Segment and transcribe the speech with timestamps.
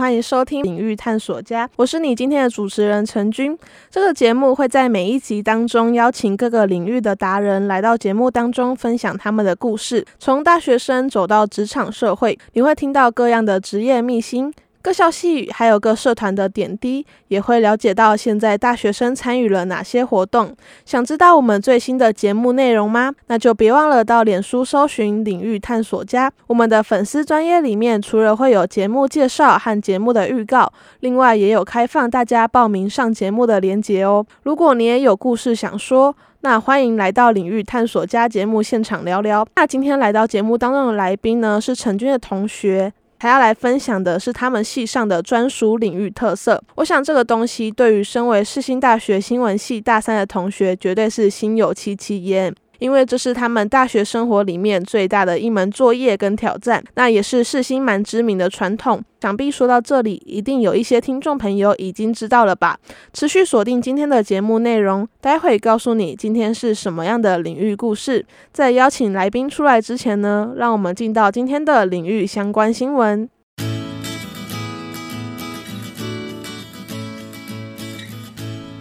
[0.00, 3.58] 欢迎收听领域探索家，我是你今天的主持人陈军。
[3.90, 14.54] 这个节目会在每一集当中邀请各个领域的达人来到节目当中分享他们的故事，从大学生走到职场社会，你会听到各样的职业秘辛。
[14.80, 20.54] 各校细语，还有各社团的点滴，也会了解到现在大学生参与了哪些活动。
[20.84, 23.12] 想知道我们最新的节目内容吗？
[23.26, 26.32] 那就别忘了到脸书搜寻“领域探索家”。
[26.46, 34.24] 我们的粉丝专业里面，除了会有节目介绍和节目的预告，另外也有开放大家报名上节目的连结哦。
[34.44, 39.44] 如果你也有故事想说，那欢迎来到“领域探索家”节目现场聊聊。
[39.56, 42.92] 那今天来到节目当中的来宾呢，是陈军的同学。
[43.18, 46.62] 还要来分享的是他们系上的专属领域特色。
[46.76, 52.54] 我想这个东西对于身为世新大学新闻系大三的同学，绝对是心有戚戚焉。
[52.78, 59.02] 因为这是他们大学生活里面最大的一门作业跟挑战，那也是世新蛮知名的传统。
[59.20, 62.78] 想必说到这里，一定有一些听众朋友已经知道了吧？
[63.12, 68.24] 持续锁定今天的节目内容，待会告诉你今天是什么样的领域故事。
[68.52, 73.28] 在邀请来宾出来之前呢，让我们进到今天的领域相关新闻。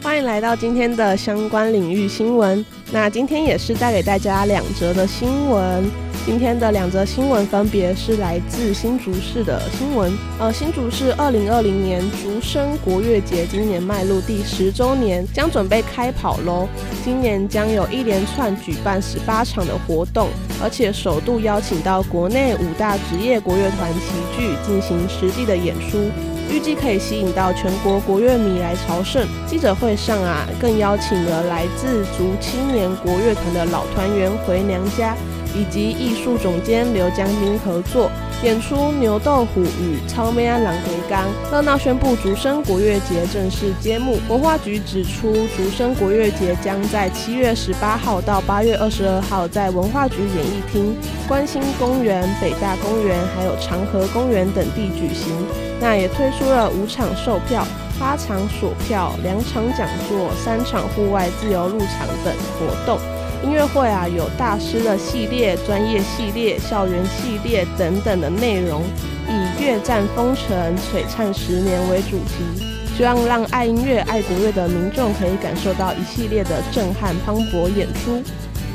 [0.03, 2.63] 欢迎来到今天的相关领域新闻。
[2.89, 5.83] 那今天也是带给大家两则的新闻。
[6.25, 10.11] 今天的两则新闻分别是来自新竹市的新闻。
[10.39, 16.67] 呃，新竹市二零二零年竹生国乐节今年迈入第十周年，将准备开跑喽。
[17.03, 20.29] 今年将有一连串举办十八场的活动，
[20.61, 26.09] 而且首度邀请到国内五大职业国乐团齐聚进行实地的演出。
[26.49, 29.27] 预计可以吸引到全国国乐迷来朝圣。
[29.45, 35.15] 记者会上啊，更邀请了来自竹青年国乐团的老团员回娘家。
[35.57, 38.11] 以及艺术总监刘江斌合作
[38.43, 44.19] 演出《牛豆虎与超妹安郎回刚》，热闹宣布竹生国乐节正式揭幕。
[44.29, 50.95] 文化局指出，竹生国乐节将在七月十八号到八月二十二号在文化局演艺厅、
[51.27, 55.33] 关心公园、北大公园还有长河公园等地举行。
[55.81, 57.65] 那也推出了五场售票、
[57.99, 62.99] 八场锁票、两场讲座、三场户外自由入场等活动。
[63.43, 68.83] 音乐会啊，有大师的系列、专业系列、校园系列等等的内容，
[69.27, 69.31] 以
[69.61, 72.65] “乐战风尘，璀璨十年”为主题，
[72.97, 78.21] 希望让爱音乐、爱国乐的民众可以感受到一系列的震撼磅礴演出。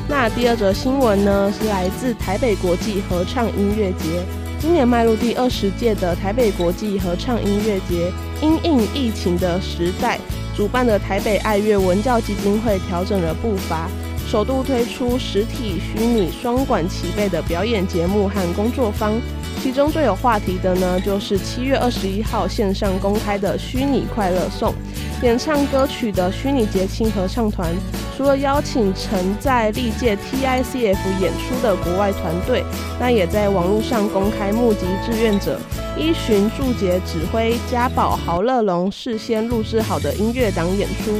[0.07, 4.23] 那第二则新闻呢，是来自台北国际合唱音乐节，
[4.59, 10.19] 今年迈入第二十届的台北国际合唱音乐节，因应疫情的时代，
[10.55, 13.89] 主办的台北爱乐文教基金会调整了步伐。
[14.33, 19.13] 首度推出实体、虚拟双管齐备的表演节目和工作坊，
[19.61, 24.73] 其中最有话题的呢，就是七月二十一号线上公开的虚拟快乐颂，
[25.21, 27.69] 演唱歌曲的虚拟节庆合唱团，
[28.15, 32.63] 除了邀请曾在历届 TICF 演出的国外团队，
[32.99, 35.59] 那也在网络上公开募集志愿者，
[35.97, 41.11] 依循祝捷指挥家宝豪乐龙事先录制好的音乐档演出。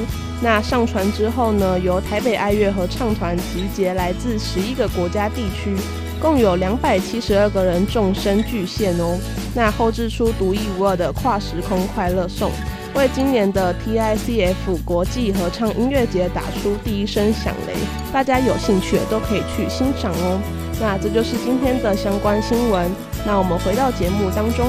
[0.42, 1.80] 那上传之后呢？
[1.80, 5.76] 由台北爱乐合唱团集结来自十一个国家地区，
[6.22, 9.18] 共有两百七十二个人众声巨献哦。
[9.56, 12.52] 那后置出独一无二的跨时空快乐颂，
[12.96, 17.74] 为今年的 TICF 国际合唱音乐节打出第一声响雷。
[18.14, 20.40] 大家有兴趣都可以去欣赏哦。
[20.80, 22.92] 那这就是今天的相关新闻。
[23.26, 24.68] 那我们回到节目当中。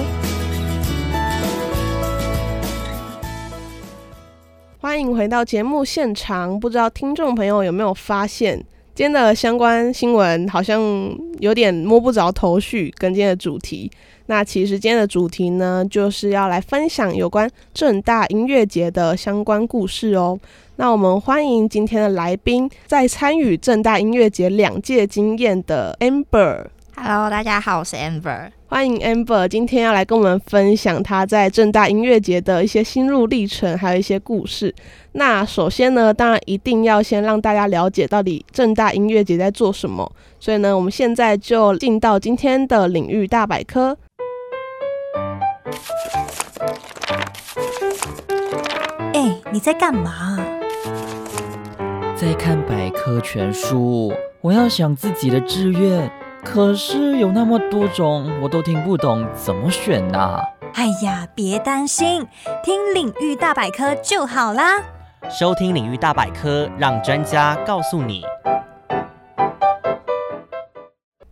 [4.78, 6.58] 欢迎回到节目现场。
[6.58, 8.64] 不知道听众朋友有没有发现，
[8.94, 10.81] 今天的相关新闻好像
[11.41, 13.91] 有点摸不着头绪，跟今天的主题。
[14.27, 20.38] 那其实今天的主题呢，就是要来分享有关正大音乐节的相关故事哦。
[20.77, 26.66] 那我们欢迎今天的来宾，在参与正大音乐节两届经验的 Amber。
[26.94, 28.50] Hello，大家好，我是 Amber。
[28.74, 34.74] 欢迎 Amber，今天要来跟我们分享他在正大音乐节的一些心路历程，还有一些故事。
[35.12, 40.10] 那首先呢，当然一定要先让大家了解到底正大音乐节在做什么。
[40.41, 43.97] 所以呢，我们现在就进到今天的领域大百科。
[49.12, 50.36] 哎，你在干嘛？
[52.16, 54.12] 在看百科全书。
[54.41, 56.10] 我要想自己的志愿。
[56.44, 60.38] 可是有那么多种，我都听不懂，怎么选呢？
[60.74, 62.24] 哎呀，别担心，
[62.62, 64.80] 听领域大百科就好啦。
[65.28, 68.22] 收听领域大百科，让专家告诉你。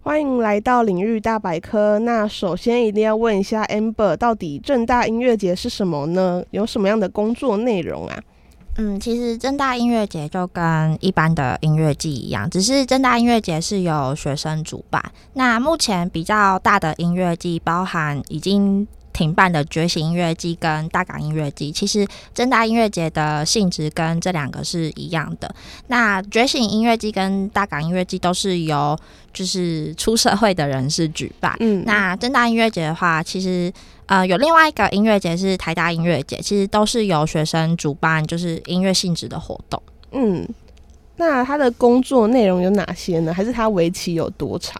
[0.02, 1.98] 欢迎来到领域大百科。
[2.00, 6.42] 那首先一定要问一下 Amber，到底正大音乐节是什么呢？
[6.50, 8.18] 有什么样的工作内容啊？
[8.76, 15.02] 嗯，其实正大音乐节就跟一般的音乐季一样，只是正大音乐节是由学生主办。
[15.34, 18.86] 那目前比较大的音乐季，包含已经。
[19.22, 22.04] 停办的觉醒音乐季跟大港音乐季，其实
[22.34, 25.54] 正大音乐节的性质跟这两个是一样的。
[25.86, 28.98] 那觉醒音乐季跟大港音乐季都是由
[29.32, 31.56] 就是出社会的人士举办。
[31.60, 33.72] 嗯，那正大音乐节的话，其实
[34.06, 39.80] 呃有另外一个音乐节是台大音乐节，其实都是由学生主办，就是音乐性质的活动。
[40.10, 40.44] 嗯，
[41.16, 43.32] 那他的工作内容有哪些呢？
[43.32, 44.76] 还是他为期有多长？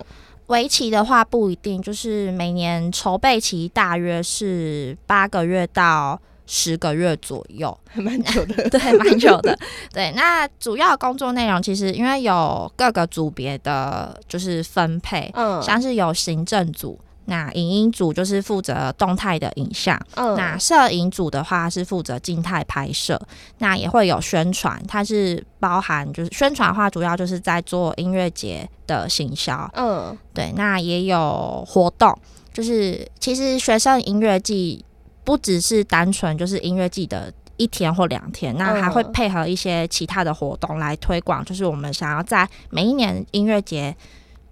[0.53, 8.69] 为期的话不一定，就是每年筹备期大约是八个月到十个月左右，还 蛮久的。
[8.71, 9.59] 对，蛮久的。
[9.93, 16.99] 对，那主要工作内容其实因为有各个组别的就是分配，嗯，像是有行政组。
[17.27, 19.97] 那影音组就是负责动态的影像，
[20.37, 23.21] 那摄影组的话是负责静态拍摄，
[23.59, 32.13] 那也会有宣传，它是包含就是宣传的话，主要就是在做音乐节的行销，嗯，对，那也有活动，
[32.53, 34.85] 就是其实学生音乐季
[35.23, 43.97] 不只是单纯就是音乐季的一天或两天，那还会配合一些其他的活动来推广，就是我们想要在每一年音乐节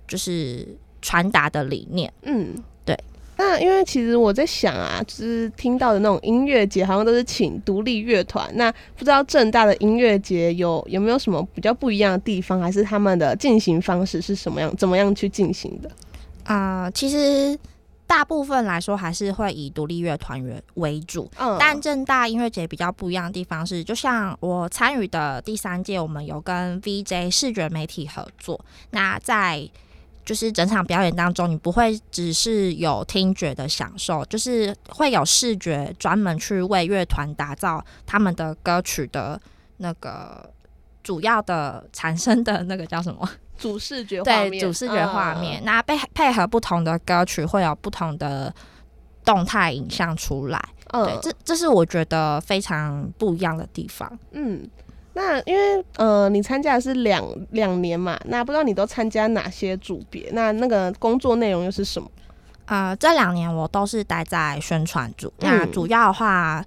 [0.07, 0.79] 就是。
[1.01, 2.55] 传达的理念，嗯，
[2.85, 2.99] 对。
[3.37, 8.51] 那因为其实我在想啊，就是听到的那种音乐节，好像都是请独立乐团。
[8.55, 15.91] 那不知道正大的音乐节有有没有什么比较不一样的地方，还是他们的进行方式是什么样，怎么样去进行的？
[16.45, 17.59] 啊，其实
[18.07, 21.31] 大部分来说还是会以独立乐团为为主。
[21.39, 28.63] 嗯，但正大音乐节比较不一样的地方是，就像我参与的第三届，我们有跟 VJ 视觉媒体合作。
[28.91, 29.67] 那在
[30.25, 39.41] 就是整场表演当中，你不会只是有听觉的享受，就是会有视觉专门去为乐团打造他们的歌曲的
[39.79, 40.49] 那个
[41.03, 43.29] 主要的 产生的那个叫什么
[43.59, 44.51] 主视觉画面？
[44.51, 45.63] 对，主视觉画面。
[45.65, 48.55] 那配配合不同的歌曲，会有不同的
[49.25, 50.63] 动态影像出来。
[50.93, 54.19] 对，这这是我觉得非常不一样的地方。
[54.33, 54.69] 嗯。
[55.13, 60.31] 那因为呃，你参加的是两两年嘛，那不知道你都参加哪些组别？
[60.33, 62.09] 那那个工作内容又是什么？
[62.67, 65.33] 呃，这两年我都是待在宣传组。
[65.41, 66.65] 那主要的话，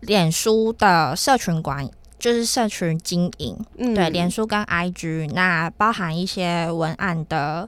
[0.00, 1.88] 脸书的社群管
[2.18, 3.56] 就是社群经营，
[3.94, 7.66] 对，脸书跟 IG，那包含一些文案的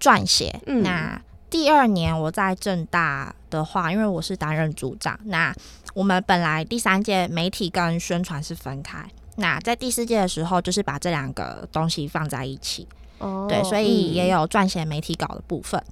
[0.00, 0.58] 撰写。
[0.64, 1.20] 那
[1.50, 5.54] 第二年我在正大的话，因为我是担任组长，那
[5.92, 9.04] 我们本来第三届媒体跟宣传是分开。
[9.40, 12.86] 那在第四届的时候，就是把这两个东西放在一起，
[13.18, 15.82] 哦，对，所以也有撰写媒体稿的部分。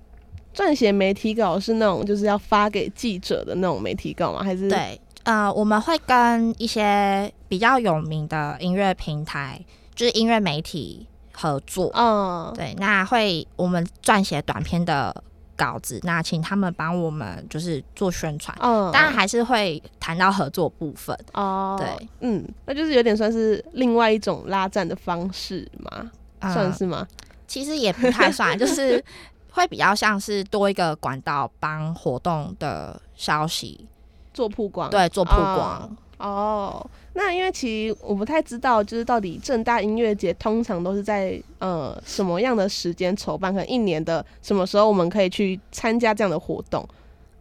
[0.54, 4.42] 撰写媒体稿是那种就是要发给记者的那种媒体稿吗？
[4.42, 9.60] 还是对，呃，我们会跟一些比较有名的音乐平台，
[9.94, 15.24] 就是音乐媒体合作，嗯，对，那会我们撰写短篇的。
[15.58, 21.18] 稿子，那请他们帮我们就是做宣传，嗯，当然还是会谈到合作部分。
[21.34, 21.76] 哦。
[21.78, 26.10] 对，嗯，那就是有点算是另外一种拉赞的方式嘛，
[26.40, 27.06] 算是吗？
[27.48, 29.04] 其实也不太算， 就是
[29.50, 33.84] 会比较像是多一个管道帮活动的消息。
[34.32, 35.80] 做曝光，对，做曝光。
[35.82, 43.52] 哦，那因为其实我不太知道，就是到底正大音乐节通常都是在呃什么样的时间筹办？
[43.52, 46.88] 可能一年的什么时候我们可以去参加这样的活动？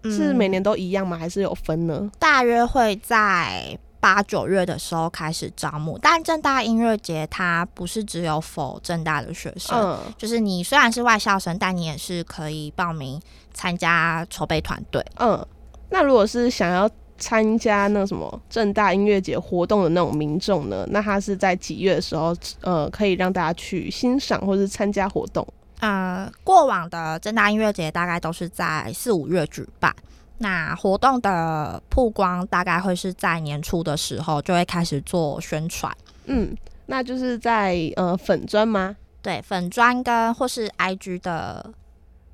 [0.04, 1.18] 是每年都一样吗？
[1.18, 2.10] 还是有分呢？
[2.18, 13.22] 大约会在八九月的时候开始招募，但正大音乐节它不是只有否正大的学生，就是你虽然是外校生，但你也是可以报名
[13.54, 15.06] 参加筹备团队。
[15.20, 15.46] 嗯，
[15.90, 16.90] 那如果是想要。
[17.18, 20.86] 参加那什么正大音乐节活动的那种民众呢？
[20.90, 25.46] 那他是在几月的时候，呃，可以让大家去欣赏或者是参加活动？
[25.80, 29.96] 呃，过往的正大音乐节大概都是在四五月举办，
[30.40, 35.96] 那活动的曝光大概会是在年初的时候就会开始做宣传。
[36.26, 36.56] 嗯，
[36.88, 38.96] 那就是在呃粉砖吗？
[39.22, 41.72] 对，粉砖跟或是 IG 的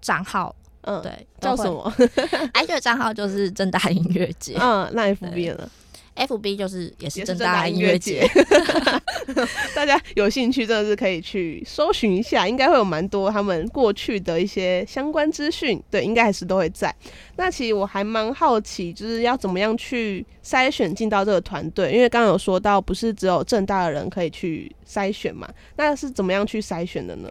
[0.02, 0.56] 账号。
[0.84, 1.12] 嗯，对，
[1.42, 1.94] 叫什么？
[2.54, 4.56] IG 的账号就是正大音乐节。
[4.60, 5.70] 嗯，那 FB 呢
[6.16, 8.28] ？FB 就是也是正大音乐节。
[9.74, 15.82] 大家有兴趣真的是可以去搜寻一下，应该会有蛮多他们过去的一些相关资讯。
[15.90, 16.94] 对，应该还是都会在。
[17.38, 21.92] 那其实我还蛮好奇，就是要怎么样去筛选进到这个团队？
[21.92, 25.50] 因为刚刚有说到，不是只有正大的人可以去筛选嘛？
[25.78, 27.30] 那是怎么样去筛选的呢？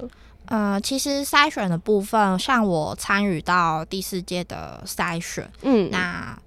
[0.53, 6.39] 呃，其实筛选的部分，像我参与到第四届的筛选，嗯，那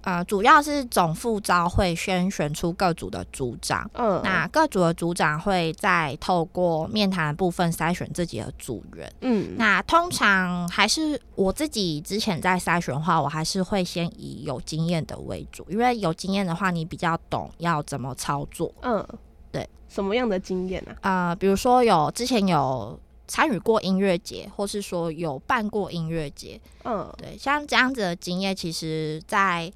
[0.00, 19.06] 呃，主要是总副招会先选出各组的组长，嗯，那各组的组长会再透过面谈的部分筛选自己的组员，嗯，那通常还是我自己之前在筛选的话，我还是会先以有经验的为主，因为有经验的话，你比较懂要怎么操作，嗯，
[19.52, 20.96] 对，什么样的经验呢？
[21.02, 22.98] 呃，比如说有之前有。
[23.28, 29.72] 参与过音乐节，或是说有办过音乐节，嗯，对，像这样子的经验，其实在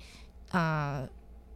[0.53, 1.05] 呃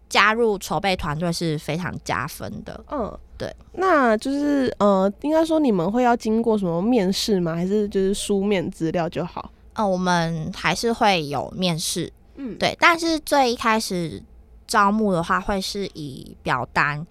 [0.08, 2.84] 加入筹备团队是非常加分的。
[2.90, 7.54] 嗯，对，那就是呃，应该说你们会要经过什么面试吗？
[7.54, 9.52] 还是就是书面资料就好？
[9.74, 14.20] 呃，我们还是会有面试，嗯，对，但是最一开始
[14.66, 17.06] 招募的话，会是以表单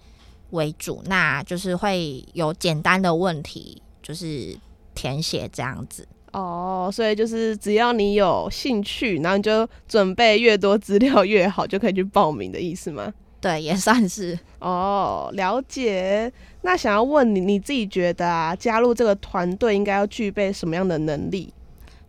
[0.50, 4.58] 为主，那就是会有简单的问题，就是。
[4.94, 13.12] 填写这样子哦，所以就是只要你有兴趣，然后你就准备越多资料越好，就可以去报名的意思吗？
[13.40, 16.32] 对，也算是哦，了解。
[16.62, 21.52] 那想要问你，你自己觉得啊，加入这个团队应该要具备什么样的能力？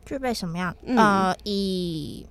[0.05, 0.75] 具备什么样？
[0.95, 2.25] 呃，以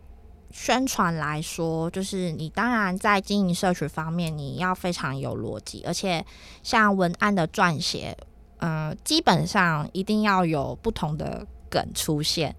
[0.50, 6.24] 宣传来说，就是你当然在经营社群方面，你要非常有逻辑，而且
[6.62, 8.16] 像文案的撰写。
[8.64, 12.54] 嗯，基本上一定要有不同的梗出现，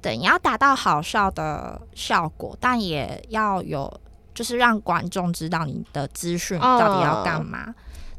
[0.00, 3.92] 对，你要达到好笑的效果，但也要有，
[4.32, 7.74] 就是让观众知道你的资讯到底要干嘛。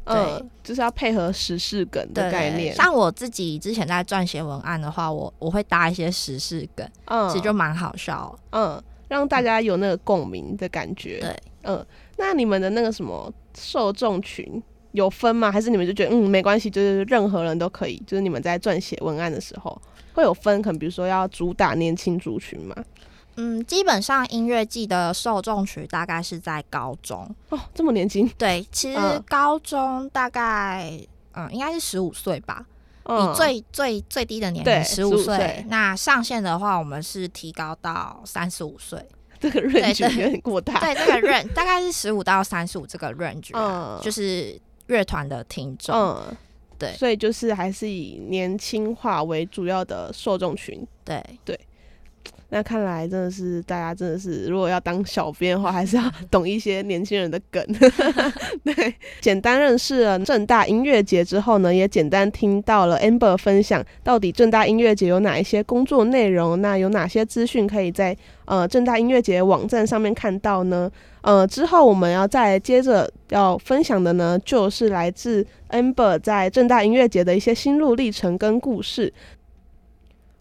[0.06, 2.74] 对，就是要配合时事梗的概念。
[2.74, 11.20] 像我自己之前在撰写文案的话，我我会搭一些时事梗，嗯，其实就蛮好笑，嗯，让大家有那个共鸣的感觉。
[11.20, 11.86] 对，嗯，
[12.18, 14.62] 那你们的那个什么受众群？
[14.94, 15.50] 有分吗？
[15.50, 18.00] 还是你们就觉得嗯没关系，就是任何人都可以？
[18.06, 19.76] 就是你们在撰写文案的时候
[20.14, 22.74] 会有分，可能比如说要主打年轻族群嘛？
[23.36, 28.30] 嗯，基本上音乐季的受众群大概是在高中哦，这么年轻？
[28.38, 30.88] 对，其实高中大概
[31.32, 32.64] 嗯应该是十五岁吧，
[33.08, 39.04] 你最最最低的年龄十五岁，那上限的话我们是提高到三十五岁，
[39.40, 40.78] 这个 range 有点过大。
[40.78, 44.56] 对，这个 range 大概是十五到三十五这个 range，嗯，就是。
[44.86, 46.36] 乐团的听众，嗯，
[46.78, 51.58] 对，所以就是还是以年轻化为主要的受众群，对对。
[52.50, 57.60] 那看来真的是大家真的是，如果要当小编的话， 还是要懂一些年轻人的梗。
[58.62, 70.88] 对，简单认识了正大音乐节之后呢，也简单听到了 Amber 分享到底正大音乐节有哪一些工作内容，那有哪些资讯可以在呃正大音乐节网站上面看到呢？
[71.24, 79.10] 呃，之后我们要再接着要分享的呢，就是来自 Amber 在正大音乐节的一些心路历程跟故事。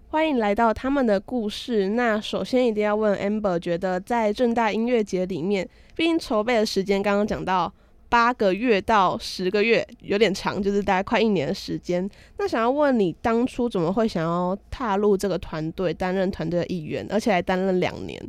[0.10, 1.88] 欢迎来到他们的故事。
[1.92, 7.72] 那首先一定要问 Amber，觉得在正大音乐节里面，毕竟筹备的时间刚刚讲到
[8.10, 12.08] 八个月到十个月，有点长，就是大概快一年的时间。
[12.38, 18.22] 那想要问你，当初怎么会想要踏入这个团队，担任团队的一员，而且还担任两年？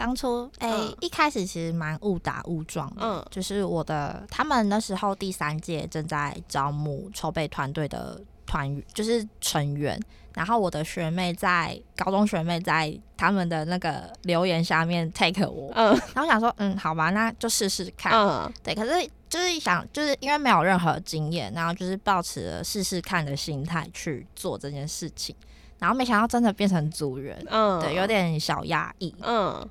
[0.00, 10.00] 当初哎，一开始其实蛮误打误撞的，嗯，就是我的他们那时候第三届正在招募筹备团队的团员，就是成员。
[10.32, 25.34] 然后我的学妹在高中学妹在他们的那个留言下面 take 我，嗯，然后想说，嗯，好吧，那就试试看，嗯，对，可是就是想，就是因为没有任何经验，然后就是抱持了试试看的心态去做这件事情，
[25.80, 29.68] 然后没想到真的变成组员，嗯，对，有点小压抑，嗯，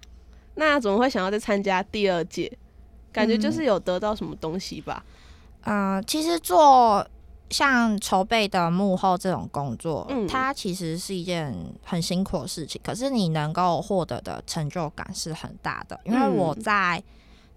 [0.60, 2.52] 那怎么会想要再参加第二届？
[3.12, 5.04] 感觉就是有得到什么东西吧？
[5.64, 7.08] 嗯，其实做。
[7.52, 11.52] 像筹备的幕后这种工作，它其实是一件
[11.84, 12.80] 很辛苦的事情。
[12.84, 16.00] 可是你能够获得的成就感是很大的。
[16.04, 17.04] 因为我在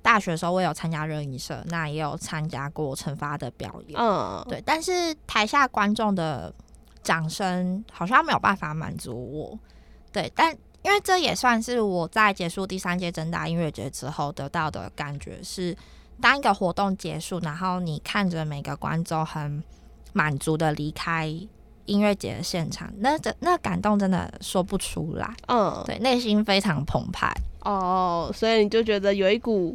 [0.00, 4.00] 大学的时候，我有参加热音社，那也有参加过惩罚的表演。
[4.00, 4.62] 嗯，对。
[4.64, 6.50] 但是台下观众的
[7.02, 9.58] 掌声好像没有办法满足我。
[10.10, 15.76] 对，但因为这也算是我在结束第三届真大音乐节之后得到的感觉是，
[16.20, 19.62] 当一个活动结束，然后你看着每个观众很。
[20.14, 21.26] 满足的离开
[21.86, 27.32] 音乐节的现场，那这那感动真的说不出来，嗯，对，内心非常澎湃。
[27.60, 29.74] 哦，所以你就觉得有一股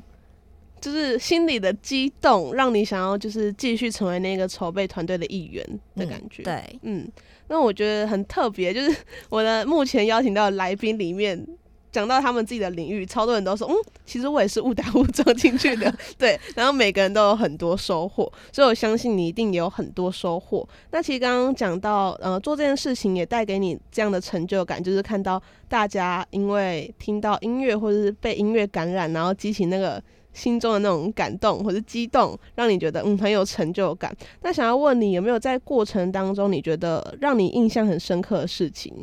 [0.79, 7.11] 就是心里的激动，让你想要就是继续成为那个筹备团队的一员的感觉，对，嗯，
[7.48, 8.96] 那我觉得很特别，就是
[9.30, 11.46] 我的目前邀请到的来宾里面
[11.92, 13.74] 讲到他们自己的领域，超多人都说，嗯，
[14.06, 16.39] 其实我也是误打误撞进去的， 对。
[16.56, 20.68] 然后每个人都有很多收获，所以我相信你一定有很多收获。
[20.92, 30.04] 那其实刚刚讲到，呃，做这件事情也带给你这样的成就感，就是看到大家因为听到音乐或者是被音乐感染，然后激起那个
[30.38, 34.15] 心中的那种感动或者激动，让你觉得嗯很有成就感。
[34.44, 38.94] 那想要问你，有没有在过程当中你觉得让你印象很深刻的事情？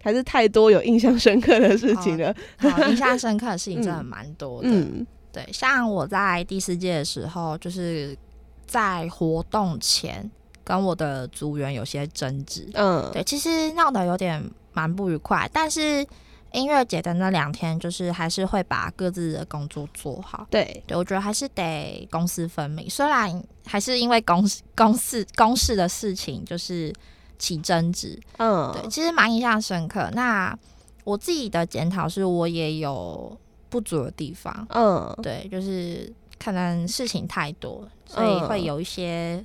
[0.00, 2.34] 还是太多有印象深刻的事情了。
[2.58, 4.68] 好，印象深刻的事情 真的蛮多的。
[4.70, 8.14] 嗯，对，像我在第四届的时候，就是
[8.66, 10.30] 在活动前
[10.62, 12.68] 跟我的组员有些争执。
[12.74, 14.42] 嗯，对，其实闹得有点
[14.74, 15.48] 蛮不愉快。
[15.52, 16.06] 但是
[16.54, 20.46] 音乐节的那两天，就是还是会把各自的工作做好。
[20.50, 22.88] 对，对我觉得还是得公私分明。
[22.88, 26.92] 虽然还是因为公公事公事的事情，就是。
[27.36, 30.08] 起争执，嗯，对，其实蛮印象深刻。
[30.14, 30.56] 那
[31.02, 33.36] 我自己的检讨是，我也有
[33.68, 36.10] 不足的地方，嗯，对，就是
[36.42, 39.44] 可能事情太多，所以会有一些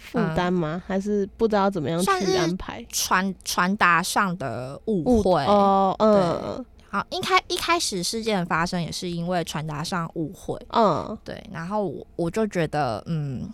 [0.00, 0.82] 负担吗？
[0.86, 2.84] 还是不知道怎么样去安排？
[2.90, 5.44] 传传达上的误会？
[5.44, 13.48] 哦，嗯，好，一开一开始事件的发生也是因为传达上误会，嗯，对，然后我我就觉得，嗯。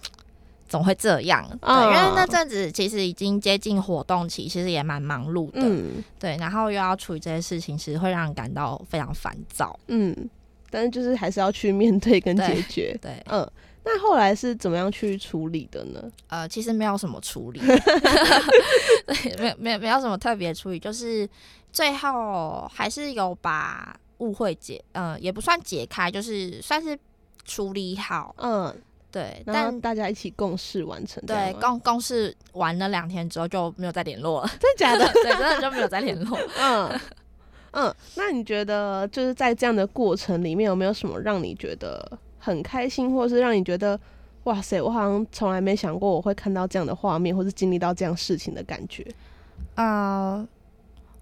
[0.68, 10.28] 总会这样，对，因为那阵子其实已经接近活动期，其实也蛮忙碌的，嗯，对，然后又要处理这些事情，其实会让人感到非常烦躁，嗯，
[10.68, 13.48] 但是就是还是要去面对跟解决，对，嗯，
[13.86, 16.02] 那后来是怎么样去处理的呢？
[16.28, 17.60] 呃，其实没有什么处理，
[19.06, 21.28] 对，没有没有没有什么特别处理，就是
[21.72, 26.98] 最后还是有把误会解，嗯，也不算解开，就是算是
[27.44, 28.74] 处理好，嗯。
[29.12, 31.24] 对，但大家一起共事完成。
[31.24, 34.48] 对，共共事完了两天之后就没有再联络了。
[34.60, 35.10] 真的假的？
[35.22, 36.38] 对，真的就没有再联络。
[36.58, 37.00] 嗯
[37.72, 42.06] 嗯，那你觉得就是在这样的过程里面，有没有什么让你觉得
[42.46, 43.98] 很开心，或者是让你觉得
[44.44, 49.04] 哇塞，我好像从来没想过我会看到这样的画面，或是经历到这样事情的感觉？
[49.74, 50.46] 呃，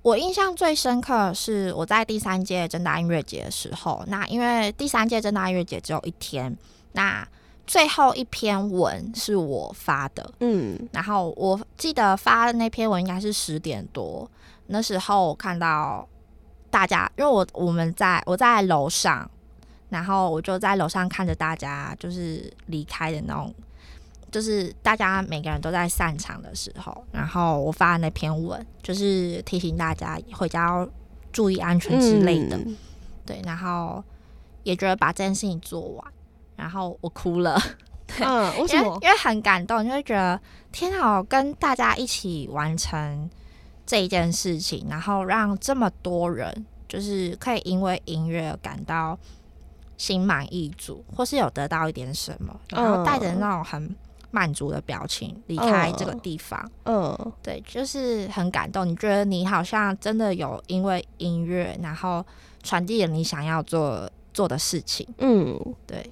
[0.02, 6.54] 我印象最深刻是我在第三届正大音乐节的时候，那因为第三届正大音乐节只有一天，
[6.92, 7.26] 那
[7.66, 14.30] 最后一篇文是我发的，嗯，然后我记得发的那篇文应该是十点多，
[14.66, 16.06] 那时候我看到
[16.70, 19.30] 大家，因为我我们在我在楼上，
[19.94, 23.54] 然后我就在楼上看着大家就是离开的那种，
[24.32, 30.88] 就是大家每个人都在散场的时候，然后我发的那篇文就是提醒大家回家要
[31.32, 32.58] 注意安全之类的，
[33.24, 34.02] 对，然后
[34.64, 36.12] 也觉得把这件事情做完。
[36.56, 37.60] 然后我哭了，
[38.20, 38.98] 嗯，为什么？
[39.02, 43.30] 因为很感动，就会觉得天啊，跟大家一起完成
[43.86, 49.18] 这一件事情，然后让这么多人就是可以因为音乐感到
[49.96, 53.94] 心满意足，或是有得到一点什么，然后带着那种很
[54.30, 56.70] 满足的表情离开这个地方。
[56.84, 58.86] 嗯，对，就是很感动。
[58.86, 62.24] 你觉得你好像真的有因为音乐，然后
[62.62, 65.06] 传递了你想要做做的事情。
[65.18, 66.04] 嗯，对。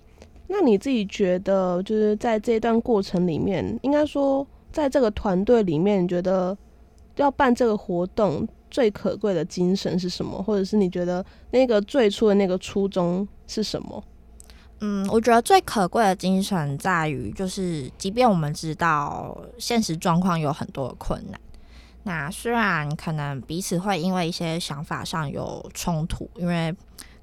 [0.47, 6.55] 那你自己觉得，就是在这段过程里面，应该说，在这个团队里面，你觉得
[7.17, 10.43] 要办这个活动最可贵的精神是什么？
[10.43, 14.03] 或者是你觉得那个最初的那个初衷是什么？
[14.81, 21.41] 嗯，我觉得最可贵的精神在于，就是即便我们知道现实状况有很多的困难，
[22.03, 26.75] 那虽然可能彼此会因为一些想法上有冲突，因为。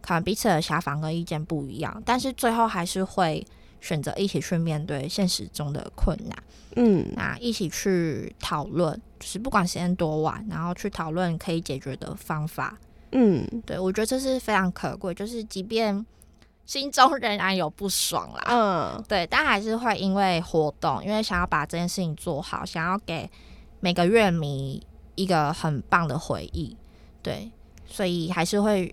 [0.02, 3.46] 可能彼此的想法跟意见不一样，但是最后还是会
[3.82, 6.44] 选择一起去面对现实中的困难。
[6.76, 12.78] 嗯，那一起去讨论，就是不管时间多晚，然后去讨论可以解决的方法。
[13.12, 16.06] 嗯，对，我觉得这是非常可贵，就是即便
[16.66, 23.30] 心中仍然有不爽啦，嗯，对，但还是会因为活动，因为想要把这件事情做好，想要给
[23.80, 26.78] 每个乐迷一个很棒的回忆，
[27.22, 27.52] 对，
[27.88, 28.92] 所以还是会。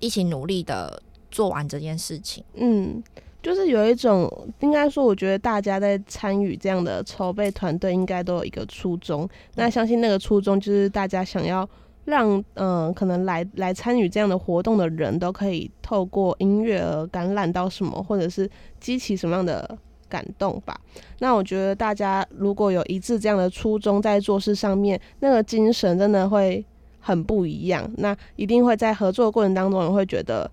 [0.00, 2.42] 一起努力的做完这件事情。
[2.54, 3.00] 嗯，
[3.42, 9.28] 就是有一种，应该说，我觉得大家在参与这样的筹备团队，应该都有一个初衷。
[9.56, 11.68] 那相信那个初衷就是大家想要
[12.04, 19.76] 让，嗯，可能来来参与这样的活动的人都可以透过音乐而感染到什么，或者是激起什么样的
[20.08, 20.80] 感动吧。
[21.18, 26.64] 那我觉得大家如果有一致这样的初衷在做事上面，那个精神真的会。
[27.04, 30.48] 很不一样，那一定会在合作过程当中，你会觉得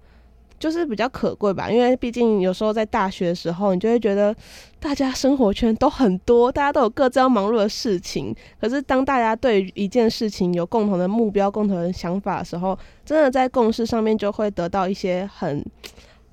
[0.60, 4.36] 就是比较可贵吧，因为毕竟有时候在大学的时候，你就会觉得
[4.80, 8.36] 大家生活圈都很多，大家都有各自要忙碌的事情。
[8.60, 15.65] 可是当大家对一件事情有共同的目标、共同的想法的时候，真的在共事上面就会得到一些很，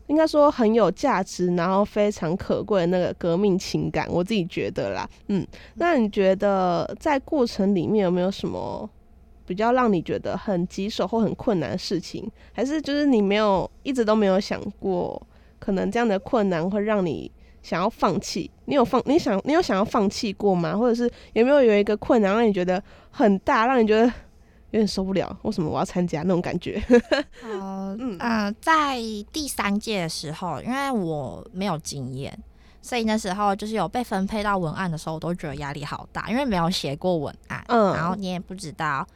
[0.09, 4.07] 应该说很有价值，然后非常可贵的那个革命情感。
[4.11, 8.91] 我自己觉得啦，嗯，那你觉得在过程里面有没有什么？
[9.47, 15.21] 比较让你觉得很棘手或很困难的事情，还是就是你没有一直都没有想过，
[15.59, 17.31] 可能这样的困难会让你
[17.63, 18.51] 想要放弃？
[18.67, 20.77] 你有放你想你有想要放弃过吗？
[20.77, 24.05] 或者是有没有有一个困难让你觉得很大，让你觉得
[24.73, 25.35] 有点受不了？
[25.43, 26.83] 为什么我要参加那种感觉？
[27.45, 28.97] 呃嗯呃，在
[29.33, 32.37] 第三届的时候，因为我没有经验，
[32.83, 39.07] 所以那时候就是有被分配到文案的时候，我都觉得压力好大，因为没有写过文案，嗯，然后你也不知道。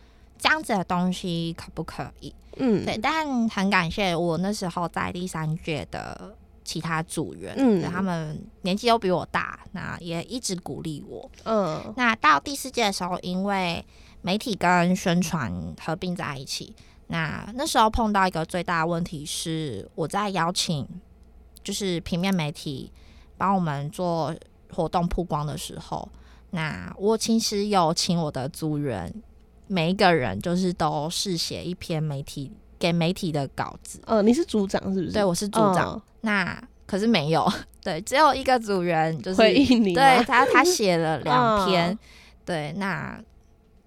[0.40, 2.35] 这样子的东西可不可以？
[2.57, 11.31] 嗯，对，但很感谢我那时候在第三届的其他组员，嗯，他们年纪都比我大，那也一直鼓励我。
[11.44, 13.85] 嗯，那到第四届的时候，因为
[14.22, 16.74] 媒体跟宣传合并在一起，
[17.07, 20.87] 那那时候碰到一个最大的问题是，我在邀请
[21.62, 22.92] 就是平面媒体
[23.38, 24.35] 帮我们做
[24.72, 26.09] 活动曝光的时候，
[26.50, 29.12] 那我其实有请我的组员。
[29.72, 34.00] 每一个人就是都是写一篇媒体给媒体的稿子。
[34.04, 35.12] 呃，你是组长是不是？
[35.12, 36.02] 对，我是组长。
[36.22, 37.48] 那可是没有，
[37.85, 41.96] 对，只有一个组员就是回应你，对他他写了两 篇，
[42.44, 43.16] 对，那。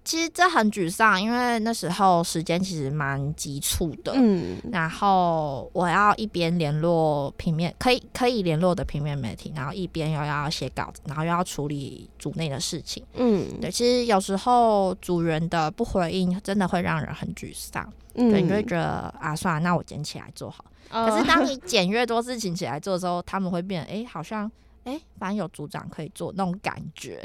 [0.04, 4.12] 其实这很沮丧，因为那时候时间其实蛮急促的。
[4.14, 13.02] 嗯，然后我要一边联络平面可以可以联络的平面媒体，然后一边又要写稿子，然后又要处理组内的事情。
[13.14, 17.90] 嗯，对，其实有时候组员的不回应，真的会让人很沮丧。
[18.14, 20.64] 嗯，对，你会觉得啊，算了，那我捡起来做好。
[20.90, 24.48] 可是当你捡越多事情起来做的时候，他们会变，哎，好像，
[24.84, 27.20] 哎，反正有组长可以做那种感觉。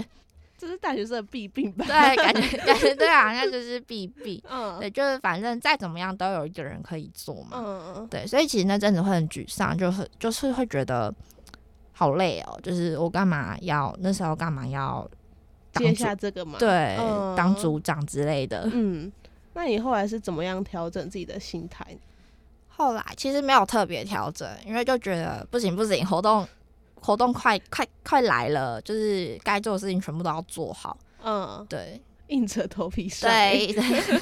[0.59, 1.85] 这是大学生的弊病吧？
[1.87, 4.41] 对，感觉 感觉对啊，那就是弊病。
[4.49, 7.51] 嗯，对，就是反正再怎么样都有一个人可以做嘛。
[7.53, 11.13] 嗯嗯对，所以其实那阵子会很沮丧，就是就是会觉得
[11.93, 12.59] 好累哦。
[12.61, 15.09] 就是我干嘛要那时候干嘛要
[15.75, 16.59] 接下这个嘛？
[16.59, 16.97] 对，
[17.37, 18.69] 当组长之类的。
[18.73, 19.09] 嗯，
[19.53, 21.85] 那你后来是怎么样调整自己的心态？
[22.67, 26.45] 后来其实没有特别调整，因为就觉得不行不行，活动。
[27.01, 30.97] 活动快快快来了，就是该做的事情全部都要做好。
[31.23, 33.29] 嗯，对，硬着头皮上。
[33.29, 33.67] 对，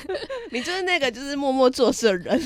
[0.52, 2.42] 你就是那个就是默默做事的人。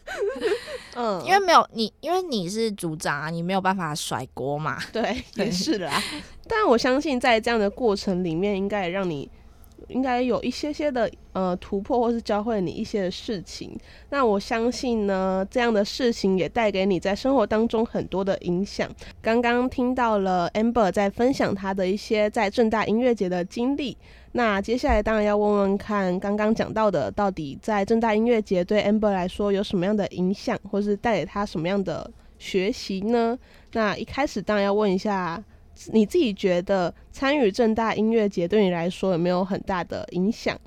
[0.94, 4.78] 嗯，因为没有你，因为你是组长啊，你没有办法甩锅嘛。
[4.92, 6.02] 对，也是啦。
[6.48, 9.30] 但我相信在这样的过程里面，应该也让你。
[9.88, 13.70] 应该有一些些的呃突破，或是教会你一些的事情。
[14.10, 18.90] 那我相信呢，这样的事情也带给你在生活当中很多的影响。
[19.22, 23.96] 刚刚听到了 Amber 在分享他的一些在正大音乐节的经历。
[24.32, 33.38] 那接下来当然要问问看，刚刚讲到的，到底在正大音乐节对 Amber 来说有什么样的影响，或是带给他什么样的学习呢？
[33.72, 35.42] 那一开始当然要问一下。
[35.92, 40.58] 你自己觉得参与正大音乐节对你来说有没有很大的影响？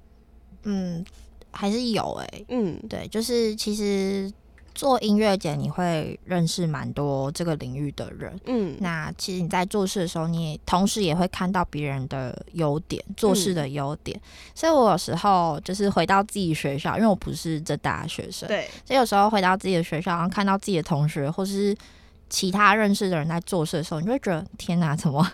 [0.64, 1.04] 嗯，
[1.52, 2.46] 还是有诶。
[2.50, 4.32] 嗯，对，就是其实
[4.76, 8.40] 做音乐节你会认识蛮多这个领域的人。
[8.46, 14.20] 嗯，那其实你在做事的时候，你也同时也会看到别人的优点，做事的优点。
[14.54, 21.76] 所以我有时候就是回到自己学校，因为我不是正大学生，对，所以有时候回到自己的学校，然后看到自己的同学或是。
[22.30, 25.26] 其他认识的人在做事的时候，你就会觉得天哪， 怎么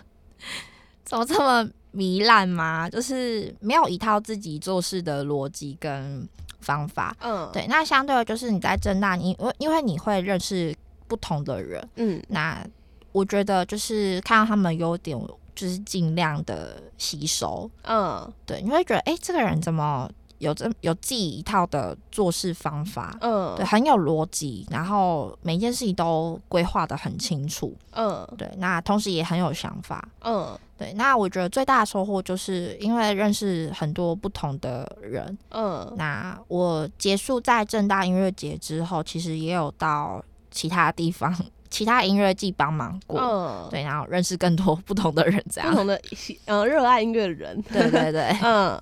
[1.04, 2.88] 怎么这么糜烂吗？
[2.90, 6.28] 就是没有一套自己做事的逻辑跟
[6.60, 7.16] 方法。
[7.20, 7.66] 嗯，对。
[7.68, 10.74] 那相对的，就是你在正大，你因为你会认识
[11.06, 11.88] 不同的人。
[11.96, 12.66] 嗯，那
[13.12, 15.18] 我觉得就是看到他们优点，
[15.54, 17.70] 就是尽量的吸收。
[17.82, 20.10] 嗯，对，你会觉得哎，这个人怎么？
[20.38, 41.34] 有这有自己一套的做事方法，嗯，对，很有逻辑，然后每件事情都规划的很清楚，嗯，对，那同时也很有想法，嗯，对，那我觉得最大的收获就是因为认识很多不同的人，嗯，那我结束在正大音乐节之后，其实也有到其他地方、
[41.70, 46.00] 其他音乐季帮忙过，嗯，对，然后认识更多 不同的人，这样不同的。
[46.44, 48.78] 呃热爱音乐的人，对对对，嗯。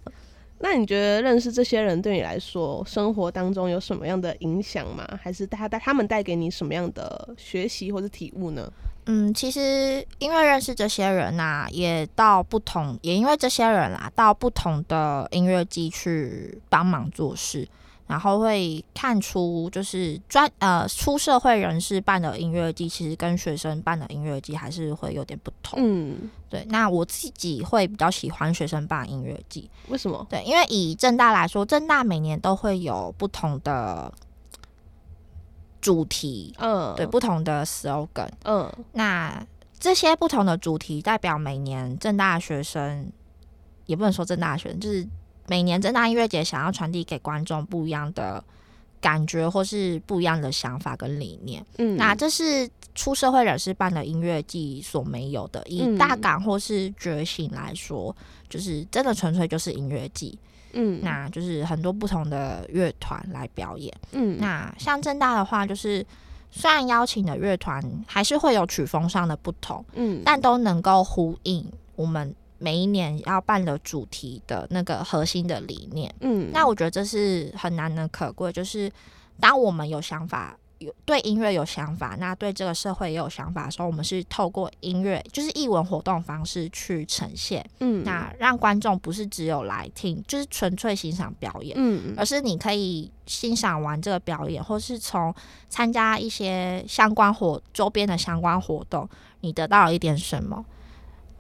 [0.65, 5.07] 那你觉得认识这些人对你来说，生活当中有什么样的影响吗？
[5.23, 8.73] 还是他带他们带给你什么样的学习或者体悟呢？
[9.05, 17.69] 嗯，其实因为认识这些人呐，也到不同，也因为这些人啦，到不同的音乐季去帮忙做事。
[18.07, 25.79] 然后会看出就是专呃出社会人士办的音乐季，其实跟学生办的音乐季还是会有点不同。
[25.83, 26.65] 嗯，对。
[26.69, 30.27] 那我自己会比较喜欢学生办音乐季，为什么？
[30.29, 34.13] 对，因为以正大来说，正大每年都会有不同的
[35.81, 39.47] 主题，嗯，对，不同的 slogan，嗯，那
[39.79, 43.11] 这些不同的主题代表每年正大学生。
[43.87, 45.07] 也不能说正大学生，就是
[45.47, 48.43] 每年正大音乐节想要传递给观众不一样的
[49.01, 51.65] 感觉，或是不一样的想法跟理念。
[51.79, 55.63] 嗯，那这是出社会人士办的音乐季所没有的。
[55.67, 58.15] 以大港或是觉醒来说，
[58.49, 60.39] 就是真的纯粹就是音乐季。
[60.73, 63.93] 嗯，那就是很多不同的乐团来表演。
[64.13, 66.05] 嗯，那像正大的话，就是
[66.51, 72.35] 虽然邀请的乐团还是会有曲风上的不同，嗯，但都能够呼应我们。
[72.65, 78.51] 每一年要办的主题的那个核心的理念，嗯，那我觉得这是很难能可贵。
[78.51, 78.91] 就是
[79.39, 95.35] 当我们有想法，有对音乐有想法，那对这个社会也有想法的时候，我们是透过音乐，就是艺文活动方式去呈现，嗯，那让观众不是只有来听，就是纯粹欣赏表演，嗯，而是你可以欣赏完这个表演，或是从
[95.69, 99.07] 参加一些相关活周边的相关活动，
[99.41, 100.65] 你得到了一点什么。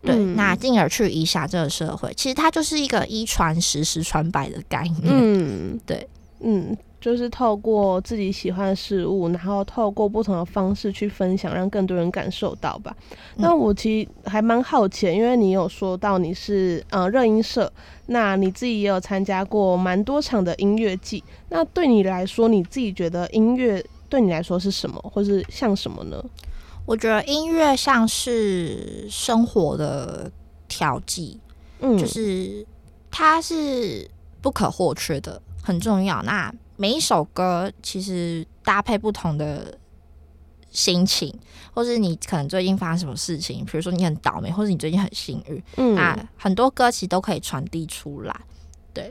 [0.05, 5.03] 对，那进而去影响这个社会，其实它就是一个一传十，十传百的概念。
[5.05, 6.07] 嗯， 对，
[6.41, 12.95] 嗯，就是透过自己喜欢的事物，然后透过不同的方式去分享，让更多人感受到吧。
[13.37, 17.73] 那我其实还蛮好奇，因为你有说到你是呃热音社，
[18.07, 21.23] 那你自己也有参加过蛮多场的音乐季。
[21.49, 26.23] 那对你来说，你自己觉得音乐对你来说是什么，或是像什么呢？
[26.87, 30.31] 我觉得音乐像是生活的
[30.69, 31.41] 调剂，
[31.81, 32.67] 嗯，就是
[33.11, 34.09] 它是
[34.43, 36.23] 不可或缺的，很重要。
[36.25, 39.79] 那每一首歌其实搭配不同的
[40.71, 41.35] 心情，
[41.73, 48.41] 或是你可能最近发生什么事情，比如说你很倒霉，或者你最近很幸运，嗯，那很多歌其实都可以传递出来。
[48.93, 49.11] 对，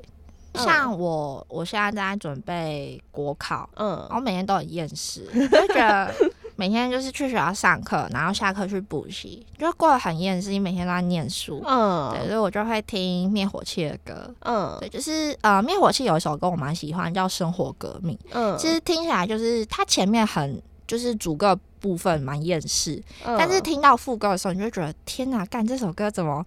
[0.54, 6.14] 像我，我现在在准备国考，嗯，我每天都很厌世，就觉得。
[6.56, 10.50] 每天就是去学校上课，然后下课去补习，就过得很厌世。
[10.50, 26.46] 你每天都在念书，嗯，对，所以我就会听灭火器的歌，嗯，对，就是呃，灭火器有一首歌我蛮喜欢，叫《生活革命》，嗯，其实听起来就是它前面很就是主歌部分蛮厌世，但是听到副歌的时候，你就觉得天哪，干这首歌怎么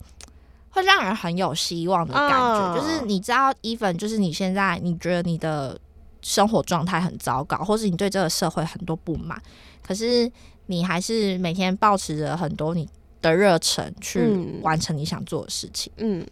[0.71, 2.75] 会让人很有希望的感觉？
[2.81, 5.79] 就是你知道，even 就是你现在你觉得你的
[6.23, 9.41] 生活状态很糟糕，或是你对这个社会很多不满。
[9.87, 10.31] 可是
[10.67, 12.89] 你还是每天保持着很多你
[13.23, 14.21] 的热忱去
[14.63, 15.93] 完成你想做的事情。
[15.99, 16.27] 嗯，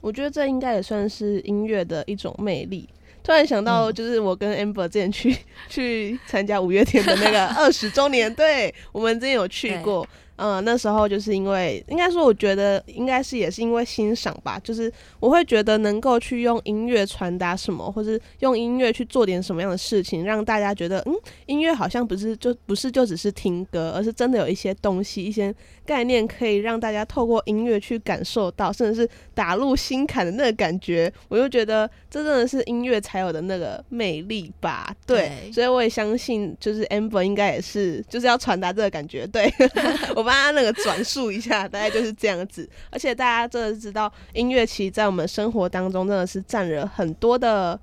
[0.00, 2.88] 我觉得这应该也算是音乐的一种魅力。
[3.22, 5.36] 突然想到，就是我跟 Amber 之前去
[5.68, 10.06] 去参加五月天的那个二十周年， 对我们之前有去过。
[10.38, 21.14] 嗯，那时候就是因为，应该说，我觉得应该是也是因为欣赏吧，就是我会觉得能够去用音乐传达什么，或是用音乐去做点什么样的事情，让大家觉得，嗯，
[21.46, 25.52] 音乐好像不是就不是就只是听歌，而是真的有一些东西、一些
[25.84, 31.12] 概念可以让大家透过音乐去感受到，甚至是打入心坎的那个感觉。
[31.26, 34.94] 我就觉得这真的是音乐才有的那个魅力吧。
[35.04, 39.26] 对，所以我也相信，就是 Amber 应该也是就是要传达这个感觉。
[39.26, 39.52] 对
[40.14, 40.27] 我。
[40.28, 42.68] 帮他那个转述一下，大概就是这样子。
[42.92, 47.78] 而且大家真的知道，音乐其实在我们生活当中真的是占了很多的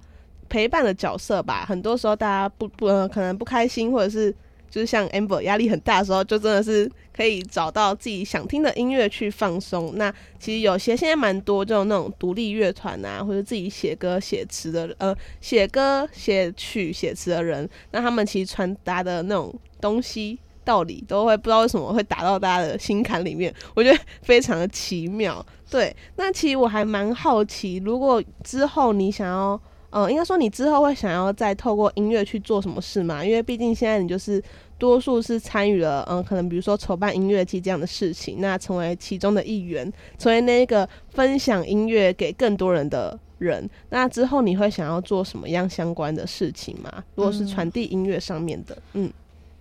[0.47, 1.65] 陪伴的角色吧。
[1.67, 4.31] 很多时候大家不不可能不开心，或者是
[4.69, 9.93] 就是像 Amber 压力很大的时候，就真的是可以找到自己想听的音乐去放松。
[9.95, 20.38] 那其实有些现在蛮多就那种独立乐团啊，或者自己写歌写词的呃写歌写曲写词的人，那他们其实传达的那种东西。
[20.65, 25.45] 道理都会不知道为什么会打到大家的心坎里面，我觉得非常的奇妙。
[25.69, 33.23] 对，那其实我还蛮好奇，如果之后你想要，呃，应该说你之后会想要再透过音乐去做什么事嘛？
[33.23, 34.41] 因为毕竟现在你就是
[34.78, 43.67] 多数是参与了，嗯，可能比如说筹办音乐季这样的事情，那成为其中的一员，成为那个分享音乐给更多人的人。
[43.89, 47.04] 那之后你会想要做什么样相关的事情吗？
[47.15, 49.12] 如果是传递音乐上面的，嗯。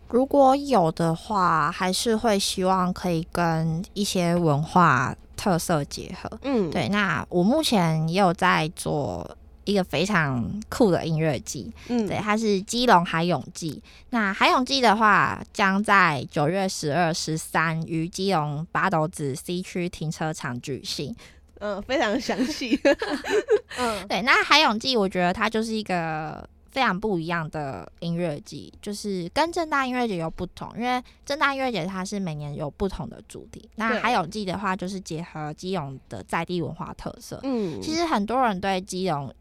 [0.09, 6.31] 如果有的话，还是会希望可以跟一些文化特色结合。
[6.43, 6.89] 嗯，对。
[6.89, 13.83] 那我目前也有在做一个非常酷的音乐季，嗯，对，它是基隆海泳季。
[14.11, 21.17] 那海泳季的话，将在九月十二、十三于基隆八斗子 C 区停车场举行。
[21.59, 22.79] 嗯，非常详细。
[23.79, 24.23] 嗯，对。
[24.23, 26.49] 那海泳季，我觉得它就是一个。
[26.75, 33.67] 非常不一样的音乐季，就是跟正大音乐节有不同，因为正大音乐节它是每年有不同的主题。
[33.77, 37.39] 那还有季的话，就是结合基隆的在地文化特色。
[37.45, 39.33] 嗯，其实很多人对基隆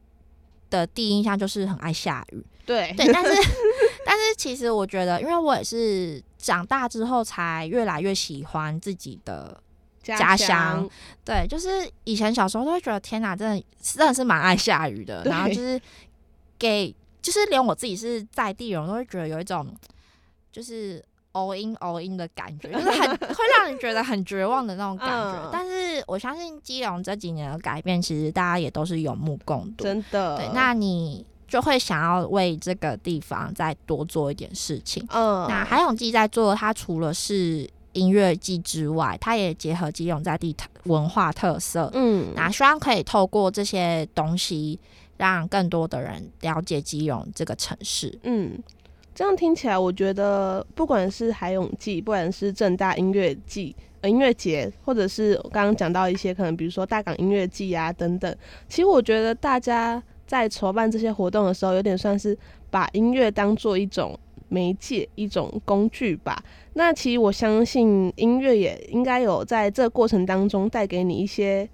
[0.69, 2.45] 的第一印象就是很爱下雨。
[2.65, 3.31] 对对，但是
[4.05, 9.59] 但是其实我觉得，因为我也是长大之后才越来越喜欢自己的。
[10.03, 10.85] 家乡，
[11.23, 15.23] 对，就是以前小时候都会觉得天哪，真的真的是蛮爱下雨的。
[15.23, 15.79] 然后就是
[16.59, 16.93] 给，
[17.23, 19.65] 就是连我自己是在地人，都会觉得有一种
[20.51, 25.49] 就是 all in all in 的感觉，就是很 会让人觉得很绝望的那种感觉。
[25.51, 30.37] 但是我相信基隆这几年的改变，其实大家也都是有目共睹，真的。
[30.37, 35.03] 对，那你就会想要为这个地方再多做一点事情。
[35.11, 37.67] 嗯，那海永记在做，它除了是。
[37.93, 40.55] 音乐季之外，它也结合基隆在地
[40.85, 44.79] 文化特色，嗯，那希望可以透过这些东西，
[45.31, 48.17] 让更多的人了解基隆这个城市。
[48.23, 48.51] 嗯，
[49.15, 58.35] 这样听起来，我觉得不管是海永季，不管是正大音乐季、音乐节，或者是我刚刚讲到一些可能，比如说大港音乐季啊等等，
[58.67, 62.37] 其实我觉得大家在筹办这些活动的时候，有点算是
[62.69, 64.19] 把音乐当做一种。
[64.49, 66.43] 媒介一种工具吧。
[66.73, 71.67] 那其实我相信音乐也应该有在这过程当中带给你一些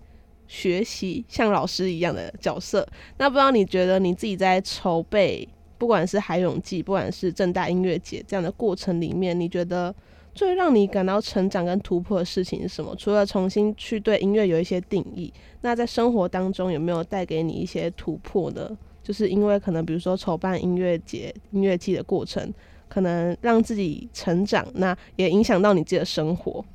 [0.50, 2.86] 学习，像老师一样的角色。
[3.18, 9.96] 那不知道你觉得你自己在筹备，不管是海永记，不管是正大音乐节这样的过程里面，你觉得
[10.36, 12.94] 最让你感到成长跟突破的事情是什么？
[12.98, 15.32] 除了重新去对音乐有一些定义，
[15.62, 18.70] 那在生活当中有没有带给你一些突破呢？
[19.02, 22.54] 就是因为可能比如说筹办音乐节、音乐季的过程。
[22.90, 26.66] 可能让自己成长，那也影响到你自己的生活。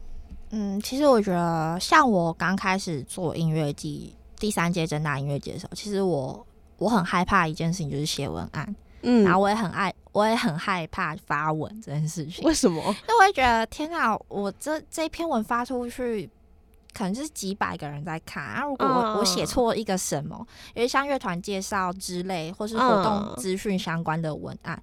[0.57, 6.47] 嗯，其实我觉得，像我刚开始做音乐季第三届正大音乐节的时候，其实我
[6.79, 8.77] 我很害怕一件事情，就是写文案。
[9.03, 12.45] 嗯，然后我也很爱，我也很害怕发文这件事情。
[12.45, 12.81] 为什么？
[12.81, 14.17] 因为我也觉得，天哪！
[14.29, 16.31] 我这这篇文发出去，
[16.93, 18.63] 可能就是几百个人在看啊。
[18.63, 24.81] 如果我我写错一个什么，因为像乐团介绍之类，或是活动资讯相关的文案。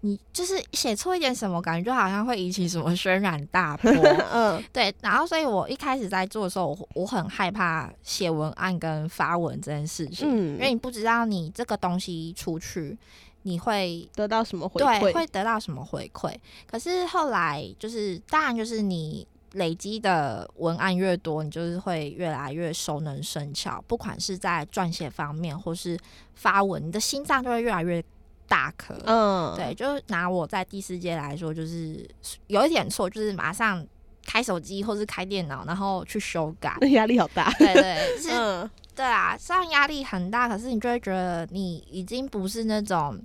[0.00, 3.90] 你就是写错一点什么，感觉就好像会引起什么轩然大波。
[4.32, 4.94] 嗯，对。
[5.00, 12.96] 然后，所以我一开始在做的时候，我我很害怕写文案跟发文这件事情，因为你不知道你这个东西出去，
[13.42, 16.32] 你会得到什么回馈，会得到什么回馈。
[16.70, 25.98] 可是后来就是，当然就是你累积的文案越多，你就是会越来越熟能生巧，不管是在撰写方面，或是
[26.34, 28.00] 发文，你的心脏就会越来越。
[28.48, 32.08] 大颗，嗯，对，就拿我在第四届来说，就是
[32.46, 33.86] 有一点错，就是马上
[34.26, 43.20] 开手机或是开电脑，然后去修改， 压力好大，对对，是，对啊，虽然压力很大，可是你就会觉得你已经不是那种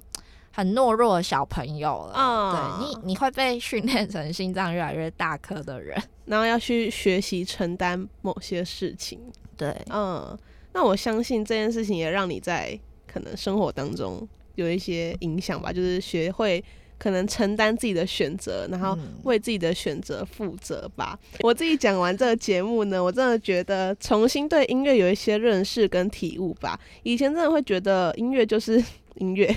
[0.51, 9.19] 很懦弱的小朋友了，嗯，对你你会被训练成心脏越来越大颗的人，然后要去学习承担某些事情，
[9.55, 10.37] 对，嗯，
[10.73, 14.27] 那我相信这件事情也让你在可能生活当中。
[14.55, 16.63] 有一些影响吧，就是学会
[16.97, 21.17] 可能承担自己的选择，然后为自己的选择负责吧。
[21.41, 26.79] 我自己讲完这个节目呢，我真的觉得重新对音乐有一些认识跟体悟吧。
[27.03, 28.83] 以前真的会觉得音乐就是。
[29.15, 29.47] 音乐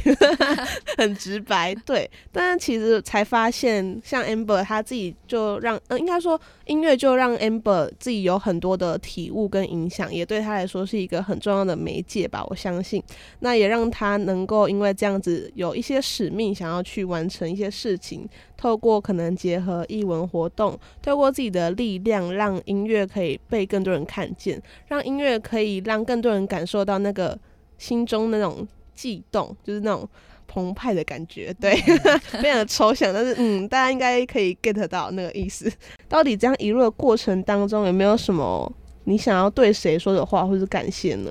[0.98, 12.44] 很直白，对，但是其实才发现，像 Amber 他自己就让，嗯，应该说音乐就让 Amber 自己有很多的体悟跟影响，也对他来说是一个很重要的媒介吧。
[12.48, 13.02] 我相信，
[13.40, 27.38] 那也让他能够因为这样子有一些使命，想要去完成一些事情，透过可能结合译文活动，透过自己的力量，让音乐可以被更多人看见，让音乐可以让更多人感受到那个
[27.78, 28.66] 心中那种。
[28.96, 30.08] 悸动就是那种
[30.48, 31.76] 澎湃的感觉，对，
[32.40, 35.70] 非常的抽象，但是嗯，大家应该可以 get 到那个意思。
[36.08, 38.72] 到底这样一路的过程当中，有没有什么
[39.04, 41.30] 你想要对谁说的话，或是感谢呢？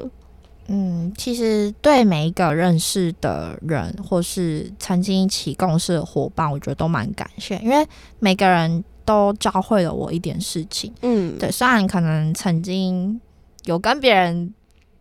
[0.67, 7.87] 嗯，其实对每一个认识的人，或是曾经一起共事的伙伴，我觉得都蛮感谢，因为
[8.19, 10.93] 每个人都教会了我一点事情。
[11.01, 13.19] 嗯，对，虽然可能曾经
[13.63, 14.53] 有跟别人。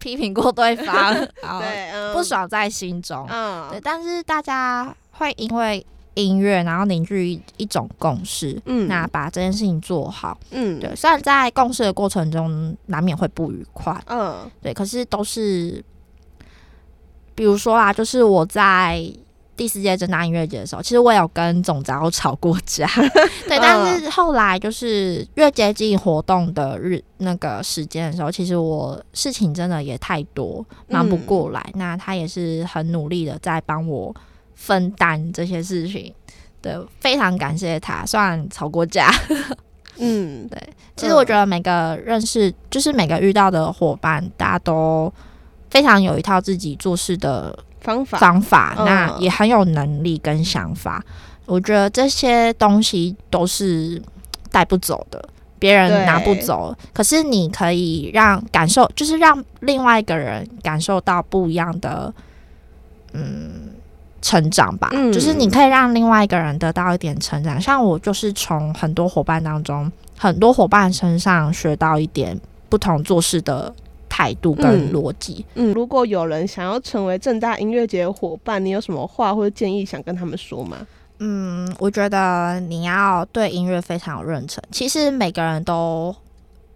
[0.04, 1.14] 批评过对方，
[1.58, 15.82] 对，不爽在心中，嗯，对，但是大家会因为音乐，然后凝聚一种共识，嗯，那把这件事情做好，嗯，对，虽然在共事的过程中难免会不愉快，嗯，对，可是都是，
[17.34, 19.02] 比如说啊，就是我在
[19.56, 22.86] 第四届正大音乐节的时候，其实我有跟总招吵过架，
[23.46, 31.64] 对，但是后来就是越接近活动的日那个时间的时候，其实我事情真的也太多，忙不过来。
[31.74, 34.14] 那他也是很努力的在帮我
[34.54, 36.12] 分担这些事情，
[36.60, 38.04] 对，非常感谢他。
[38.04, 39.08] 虽然吵过架，
[39.98, 40.60] 嗯， 对，
[40.96, 45.12] 其实我觉得每个认识，就是每个遇到的伙伴，大家都
[45.70, 47.56] 非常有一套自己做事的。
[47.84, 51.04] 方法方法，那也很有能力跟想法。
[51.44, 54.00] 我觉得这些东西都是
[54.50, 55.22] 带不走的，
[55.58, 56.74] 别人拿不走。
[56.94, 62.12] 可是你可以让感受，就是让另外一个人感受到不一样的
[63.12, 63.68] 嗯
[64.22, 64.88] 成长吧。
[65.12, 67.60] 就是你可以让另外一个人得到一点成长。
[67.60, 73.74] 像我就是从很多伙伴当中，很多伙伴身上学到一点不同做事的。
[74.14, 75.44] 态度跟逻辑。
[75.56, 80.86] 嗯，如果有人想要成为正大音乐节的伙伴，你有什么话或者建议想跟他们说吗？
[81.18, 84.62] 嗯，我觉得你要对音乐非常有热忱。
[84.70, 86.14] 其实每个人都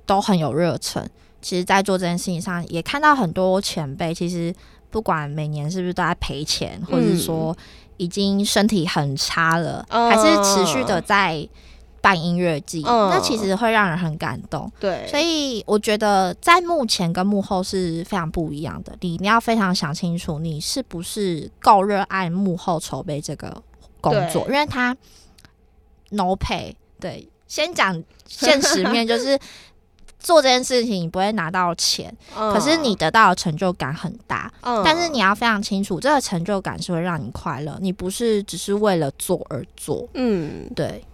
[0.04, 1.08] 都很有热忱。
[1.40, 4.52] 其实，在做这件事情上，也看到很多前辈，其实
[4.90, 7.56] 不管每年是不是都在赔钱，或者说
[7.98, 11.48] 已经身体很差了，还是持续的在。
[12.08, 14.70] 办音乐季，那其实会让人很感动。
[14.80, 18.96] 对，所以我觉得在幕前跟幕后是非常不一样的。
[19.00, 23.62] 你你要非常想清楚，你是不是够热爱幕后筹备这个
[24.00, 24.96] 工作，因为他
[26.08, 26.74] no pay。
[26.98, 29.38] 对，先讲现实面，就是
[30.18, 34.50] 做这件事情你不会拿到钱，可是你得到的成就感很大。
[34.82, 40.08] 但是你要非常清楚，这个成就感是会让你快乐，你不是只是为了做而做。
[40.14, 41.04] 嗯，对。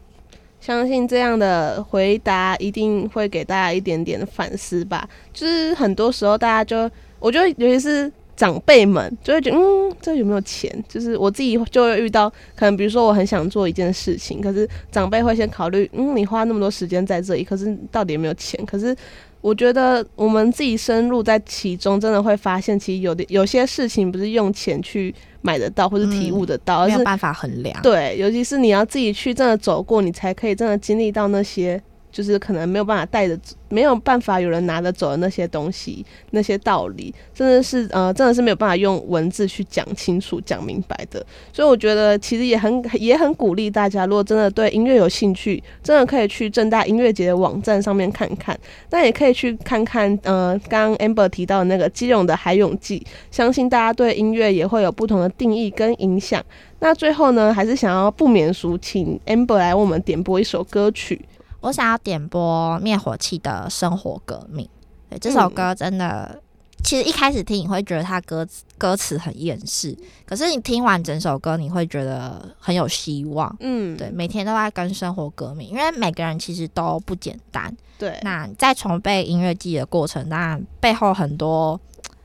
[0.65, 5.07] 相信这样的回答一定会给大家一点点的反思吧。
[5.31, 10.75] 就是很多时候，大家就我觉得，尤其是长辈们，就会觉得，嗯，这有没有钱？
[10.89, 18.59] 就是我自己就会遇到，可能比如说我很想做一件事情，可是长辈会先考虑，嗯，你花那么多时间在这里，可是到底有没有钱？
[18.65, 18.97] 可是
[19.45, 25.15] 我觉得我们自己深入在其中，真的会发现，其实有的有些事情不是用钱去。
[25.47, 27.79] 买得到或是体悟得到，没有办法衡量。
[27.83, 31.79] 对，尤其是你要自己去真的走过，你才可以真的经历到那些。
[32.15, 33.37] 就是可能没有办法带着，
[33.69, 41.27] 没有办法有人拿得走的那些东西，那些道理，真的是呃，真的是没有办法用文字去讲清楚、讲明白的。
[41.53, 48.57] 所以我觉得其实也很也很鼓励大家，如果真的对音乐有兴趣，真的可以去正大音乐节的网站上面看看。
[48.91, 56.41] 那也可以去看看呃，刚刚 Amber 提到的那个基隆的海泳记，相信大家对音乐也会有不同的定义跟影响。
[56.79, 61.21] 那最后呢，还是想要不免俗，请 Amber 来为我们点播一首歌曲。
[61.65, 64.69] 我想要点播灭火器的生活革命。
[65.09, 66.39] 对这首歌真的，
[66.83, 69.97] 其实一开始听你会觉得它歌词歌词很厌世，
[70.27, 73.57] 可是你听完整首歌，你会觉得很有希望。
[73.61, 77.75] 嗯，对，每天都在跟生活革命，因为每个人其实都不简单。
[77.97, 81.81] 对，那在筹备音乐季的过程，当然背后很多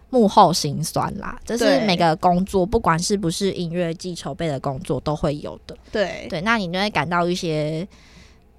[0.09, 5.77] 幕后辛酸啦，这是每个工作，不管是不是音乐季筹备的工作，都会有的。
[5.93, 7.87] 对，对，那你就会感到一些。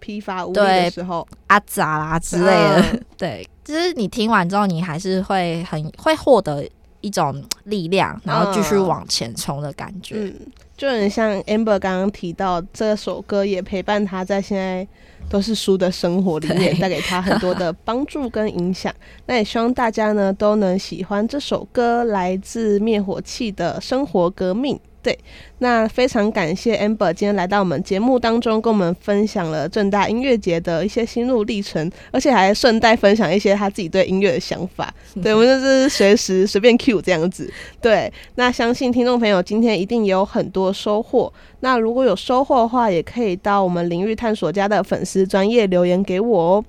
[0.00, 6.68] 批发无力的时候，阿杂啦之类的， 对，就是你听完之后，你还是会很会获得
[7.00, 10.16] 一种力量，然后继续往前冲的感觉。
[10.18, 10.34] 嗯，
[10.76, 14.86] 就很像 Amber 刚刚提到，这首歌也陪伴他在现在
[15.28, 18.92] 都是书的生活里面，带给他很多的帮助跟影响。
[19.26, 24.78] 那也希望大家呢都能喜欢这首歌，来自灭火器的生活革命。
[25.02, 25.18] 对，
[25.58, 34.92] 那非常感谢 Amber 今天来到我们节目当中，跟我们分享了正大音乐节的一些心路历程，而且还顺带分享一些他自己对音乐的想法。
[35.22, 37.50] 对，我们就是随时随便 Q 这样子。
[37.80, 41.32] 对，那相信听众朋友今天一定也有很多收获。
[41.60, 46.64] 那如果有收获的话，也可以到我们领域探索家的粉丝专业留言给我哦。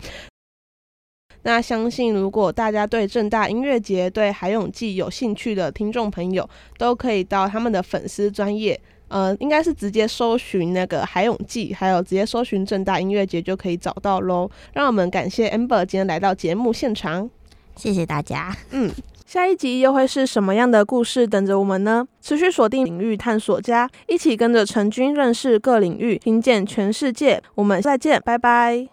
[1.44, 14.50] 那相信，如果大家对正大音乐节、对海泳记有兴趣的听众朋友，都可以到他们的粉丝专业，呃，应该是直接搜寻那个海泳记，还有直接搜寻正大音乐节就可以找到喽。
[14.74, 17.30] 让我们感谢 Amber 今天来到节目现场，
[17.76, 18.56] 谢谢大家。
[18.70, 18.92] 嗯，
[19.26, 22.08] 下一集又会是什么样的故事等着我们呢？
[22.22, 27.42] 持续锁定领域探索家，一起跟着陈军认识各领域，听见全世界。
[27.56, 28.88] 我们再见，拜拜。